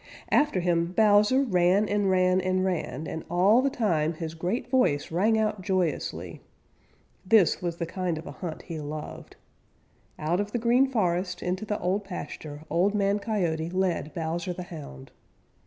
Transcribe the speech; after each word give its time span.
After 0.31 0.61
him 0.61 0.93
Bowser 0.93 1.43
ran 1.43 1.87
and 1.87 2.09
ran 2.09 2.41
and 2.41 2.65
ran, 2.65 3.05
and 3.05 3.23
all 3.29 3.61
the 3.61 3.69
time 3.69 4.13
his 4.15 4.33
great 4.33 4.67
voice 4.67 5.11
rang 5.11 5.37
out 5.37 5.61
joyously. 5.61 6.41
This 7.23 7.61
was 7.61 7.75
the 7.77 7.85
kind 7.85 8.17
of 8.17 8.25
a 8.25 8.31
hunt 8.31 8.63
he 8.63 8.79
loved. 8.79 9.35
Out 10.17 10.39
of 10.39 10.53
the 10.53 10.57
Green 10.57 10.87
Forest 10.89 11.43
into 11.43 11.65
the 11.65 11.79
Old 11.79 12.03
Pasture, 12.03 12.63
Old 12.67 12.95
Man 12.95 13.19
Coyote 13.19 13.69
led 13.69 14.11
Bowser 14.15 14.53
the 14.53 14.63
Hound. 14.63 15.11